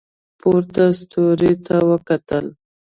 [0.39, 2.45] پورته یې ستوري ته وکتل.